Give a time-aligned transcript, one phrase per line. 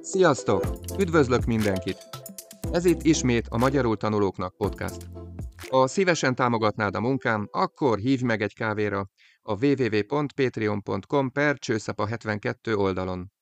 [0.00, 0.64] Sziasztok!
[0.98, 1.96] Üdvözlök mindenkit!
[2.72, 5.06] Ez itt ismét a Magyarul Tanulóknak podcast.
[5.68, 9.10] Ha szívesen támogatnád a munkám, akkor hívj meg egy kávéra
[9.42, 13.32] a www.patreon.com per csőszapa 72 oldalon.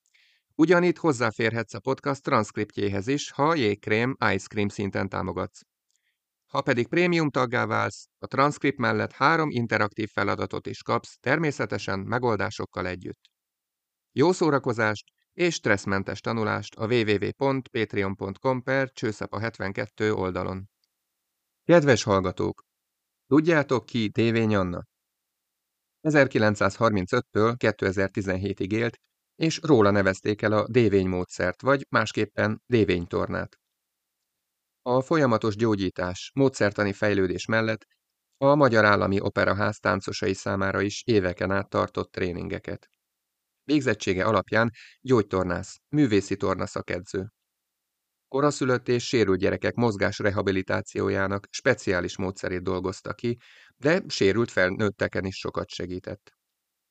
[0.55, 5.70] Ugyanitt hozzáférhetsz a podcast transzkriptjéhez is, ha jégkrém ice cream szinten támogatsz.
[6.51, 12.87] Ha pedig prémium taggá válsz, a transzkript mellett három interaktív feladatot is kapsz, természetesen megoldásokkal
[12.87, 13.31] együtt.
[14.13, 20.69] Jó szórakozást és stresszmentes tanulást a www.patreon.com per csőszapa 72 oldalon.
[21.65, 22.63] Kedves hallgatók!
[23.27, 24.83] Tudjátok ki Dévény Anna?
[26.03, 28.97] 1935-től 2017-ig élt,
[29.35, 33.59] és róla nevezték el a dévénymódszert, vagy másképpen dévénytornát.
[34.83, 37.87] A folyamatos gyógyítás, módszertani fejlődés mellett
[38.37, 42.89] a Magyar Állami Operaház táncosai számára is éveken át tartott tréningeket.
[43.65, 47.33] Végzettsége alapján gyógytornász, művészi torna szakedző.
[48.29, 53.39] Koraszülött és sérült gyerekek mozgás rehabilitációjának speciális módszerét dolgozta ki,
[53.77, 56.33] de sérült felnőtteken is sokat segített.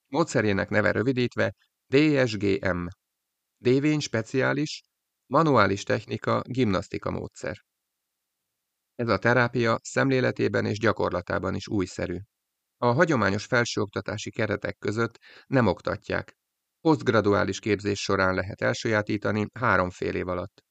[0.07, 1.53] Módszerének neve rövidítve
[1.87, 2.85] DSGM.
[3.57, 4.81] Dévény speciális,
[5.25, 7.67] manuális technika, gimnasztika módszer.
[8.99, 12.17] Ez a terápia szemléletében és gyakorlatában is újszerű.
[12.77, 16.37] A hagyományos felsőoktatási keretek között nem oktatják.
[16.81, 20.63] Posztgraduális képzés során lehet elsajátítani három fél év alatt.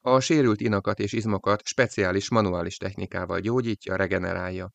[0.00, 4.70] A sérült inakat és izmokat speciális manuális technikával gyógyítja, regenerálja.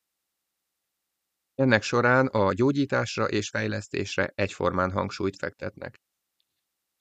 [1.55, 6.01] Ennek során a gyógyításra és fejlesztésre egyformán hangsúlyt fektetnek.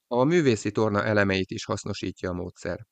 [0.07, 2.87] A művészi torna elemeit is hasznosítja a módszer.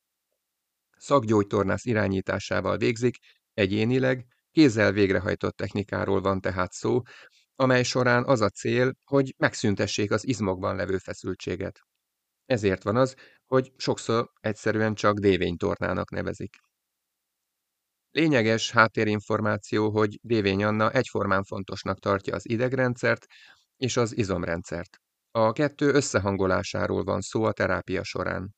[0.97, 3.17] Szakgyógytornász irányításával végzik,
[3.55, 7.01] egyénileg, kézzel végrehajtott technikáról van tehát szó,
[7.56, 11.80] amely során az a cél, hogy megszüntessék az izmokban levő feszültséget.
[12.46, 13.14] Ezért van az,
[13.46, 16.57] hogy sokszor egyszerűen csak dévénytornának nevezik.
[18.11, 23.27] Lényeges háttérinformáció, hogy Dévény Anna egyformán fontosnak tartja az idegrendszert
[23.77, 24.98] és az izomrendszert.
[25.30, 28.55] A kettő összehangolásáról van szó a terápia során.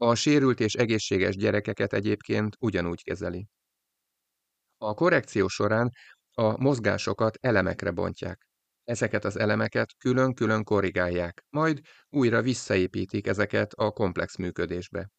[0.00, 3.48] A sérült és egészséges gyerekeket egyébként ugyanúgy kezeli.
[4.76, 5.90] A korrekció során
[6.32, 8.46] a mozgásokat elemekre bontják.
[8.84, 15.10] Ezeket az elemeket külön-külön korrigálják, majd újra visszaépítik ezeket a komplex működésbe.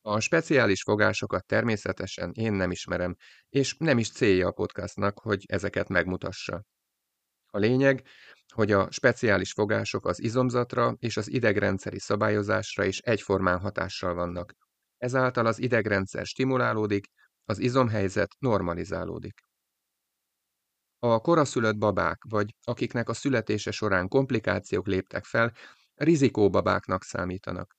[0.00, 3.16] A speciális fogásokat természetesen én nem ismerem,
[3.48, 6.64] és nem is célja a podcastnak, hogy ezeket megmutassa.
[7.46, 8.06] A lényeg,
[8.52, 14.52] hogy a speciális fogások az izomzatra és az idegrendszeri szabályozásra is egyformán hatással vannak.
[14.98, 17.06] Ezáltal az idegrendszer stimulálódik,
[17.44, 19.40] az izomhelyzet normalizálódik.
[20.98, 25.52] A koraszülött babák, vagy akiknek a születése során komplikációk léptek fel,
[25.94, 27.74] rizikóbabáknak számítanak.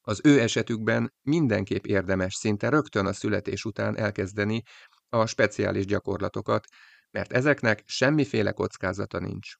[0.00, 4.62] Az ő esetükben mindenképp érdemes szinte rögtön a születés után elkezdeni
[5.08, 6.66] a speciális gyakorlatokat,
[7.10, 9.54] mert ezeknek semmiféle kockázata nincs.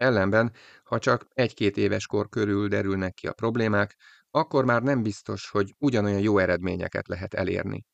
[0.00, 0.52] Ellenben,
[0.84, 3.96] ha csak egy-két éves kor körül derülnek ki a problémák,
[4.30, 7.84] akkor már nem biztos, hogy ugyanolyan jó eredményeket lehet elérni.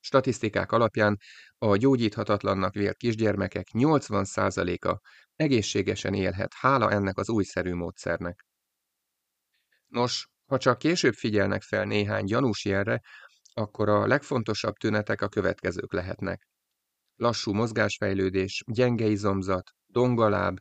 [0.00, 1.18] Statisztikák alapján
[1.58, 5.00] a gyógyíthatatlannak vélt kisgyermekek 80%-a
[5.36, 8.46] egészségesen élhet, hála ennek az újszerű módszernek.
[9.86, 13.00] Nos, ha csak később figyelnek fel néhány gyanús jelre,
[13.52, 16.48] akkor a legfontosabb tünetek a következők lehetnek.
[17.16, 20.58] Lassú mozgásfejlődés, gyenge izomzat, dongaláb,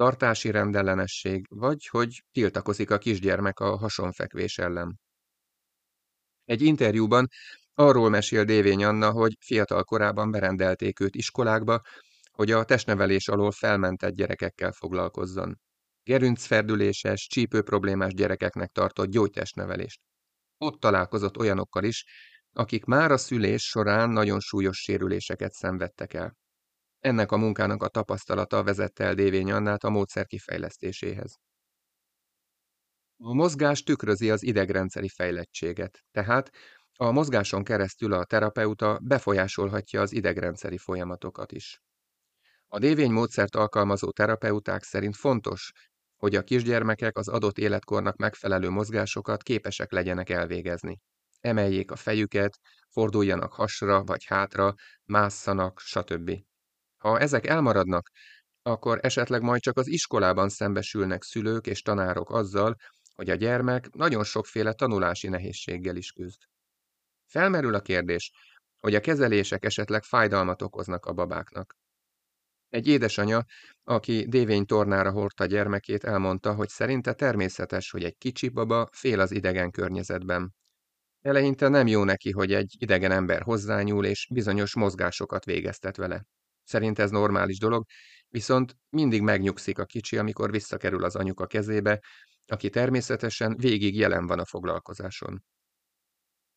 [0.00, 5.00] tartási rendellenesség, vagy hogy tiltakozik a kisgyermek a hasonfekvés ellen.
[6.44, 7.28] Egy interjúban
[7.74, 11.80] arról mesél Dévény Anna, hogy fiatal korában berendelték őt iskolákba,
[12.30, 15.60] hogy a testnevelés alól felmentett gyerekekkel foglalkozzon
[16.02, 20.00] gerincferdüléses, csípőproblémás gyerekeknek tartott gyógytestnevelést.
[20.58, 22.04] Ott találkozott olyanokkal is,
[22.52, 26.36] akik már a szülés során nagyon súlyos sérüléseket szenvedtek el.
[27.00, 31.38] Ennek a munkának a tapasztalata vezette el Dévény Annát a módszer kifejlesztéséhez.
[33.16, 36.50] A mozgás tükrözi az idegrendszeri fejlettséget, tehát
[36.96, 41.80] a mozgáson keresztül a terapeuta befolyásolhatja az idegrendszeri folyamatokat is.
[42.68, 45.72] A dévény módszert alkalmazó terapeuták szerint fontos,
[46.16, 51.00] hogy a kisgyermekek az adott életkornak megfelelő mozgásokat képesek legyenek elvégezni.
[51.40, 52.58] Emeljék a fejüket,
[52.88, 54.74] forduljanak hasra vagy hátra,
[55.04, 56.30] másszanak, stb.
[57.00, 58.10] Ha ezek elmaradnak,
[58.62, 62.76] akkor esetleg majd csak az iskolában szembesülnek szülők és tanárok azzal,
[63.14, 66.38] hogy a gyermek nagyon sokféle tanulási nehézséggel is küzd.
[67.26, 68.32] Felmerül a kérdés,
[68.78, 71.76] hogy a kezelések esetleg fájdalmat okoznak a babáknak.
[72.68, 73.44] Egy édesanya,
[73.84, 79.30] aki dévény tornára hordta gyermekét, elmondta, hogy szerinte természetes, hogy egy kicsi baba fél az
[79.30, 80.54] idegen környezetben.
[81.20, 86.24] Eleinte nem jó neki, hogy egy idegen ember hozzányúl és bizonyos mozgásokat végeztet vele.
[86.64, 87.84] Szerint ez normális dolog,
[88.28, 92.00] viszont mindig megnyugszik a kicsi, amikor visszakerül az anyuka kezébe,
[92.46, 95.44] aki természetesen végig jelen van a foglalkozáson.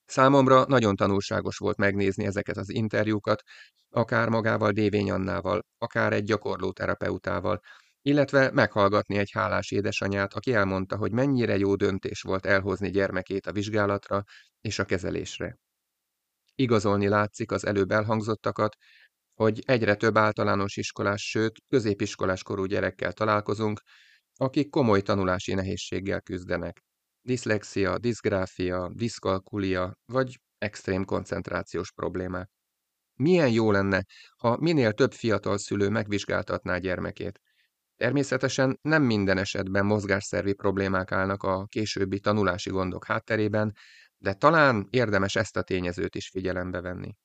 [0.06, 3.42] Számomra nagyon tanulságos volt megnézni ezeket az interjúkat,
[3.90, 7.60] akár magával Dévény Annával, akár egy gyakorló terapeutával,
[8.02, 13.52] illetve meghallgatni egy hálás édesanyát, aki elmondta, hogy mennyire jó döntés volt elhozni gyermekét a
[13.52, 14.24] vizsgálatra
[14.62, 15.58] és a kezelésre.
[16.56, 18.76] Igazolni látszik az előbb elhangzottakat,
[19.34, 23.82] hogy egyre több általános iskolás, sőt középiskolás korú gyerekkel találkozunk,
[24.36, 26.84] akik komoly tanulási nehézséggel küzdenek.
[27.22, 32.50] Diszlexia, diszgráfia, diszkalkulia vagy extrém koncentrációs problémák.
[33.16, 34.06] Milyen jó lenne,
[34.38, 37.40] ha minél több fiatal szülő megvizsgáltatná gyermekét.
[37.96, 43.74] Természetesen nem minden esetben mozgásszervi problémák állnak a későbbi tanulási gondok hátterében,
[44.18, 47.16] de talán érdemes ezt a tényezőt is figyelembe venni.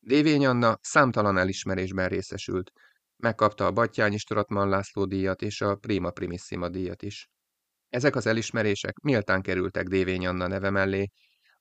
[0.00, 2.72] Dévény Anna számtalan elismerésben részesült.
[3.16, 7.28] Megkapta a Battyányi Stratman László díjat és a Prima Primissima díjat is.
[7.88, 11.10] Ezek az elismerések méltán kerültek Dévény Anna neve mellé,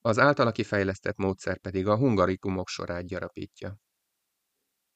[0.01, 3.77] az általa kifejlesztett módszer pedig a hungarikumok sorát gyarapítja.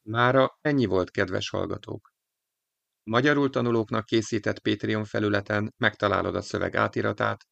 [0.02, 2.12] Mára ennyi volt, kedves hallgatók!
[3.02, 7.44] Magyarul tanulóknak készített Patreon felületen megtalálod a szöveg átiratát,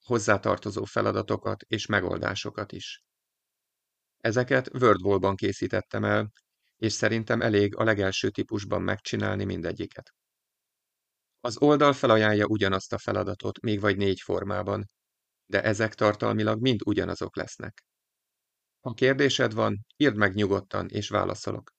[0.00, 3.05] hozzátartozó feladatokat és megoldásokat is.
[4.26, 6.30] Ezeket WordWall-ban készítettem el,
[6.76, 10.14] és szerintem elég a legelső típusban megcsinálni mindegyiket.
[11.40, 14.90] Az oldal felajánlja ugyanazt a feladatot, még vagy négy formában,
[15.50, 17.84] de ezek tartalmilag mind ugyanazok lesznek.
[18.80, 21.70] Ha kérdésed van, írd meg nyugodtan, és válaszolok.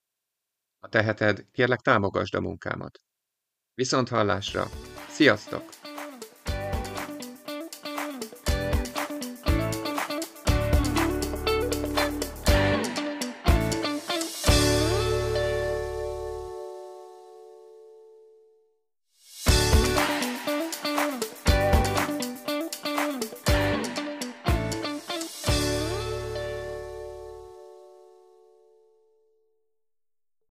[0.80, 3.00] Ha teheted, kérlek támogasd a munkámat.
[3.74, 4.68] Viszont hallásra!
[5.10, 5.77] Sziasztok!